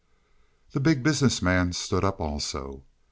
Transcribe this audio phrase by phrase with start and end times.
[0.71, 2.81] The Big Business Man stood up also.